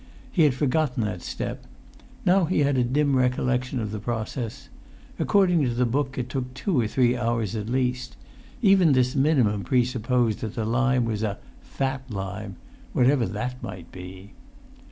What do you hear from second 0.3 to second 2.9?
He had forgotten that step; now he had a